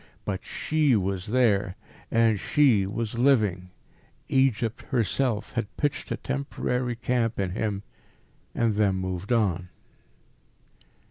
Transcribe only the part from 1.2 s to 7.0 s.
there, and She was living. Egypt herself had pitched a temporary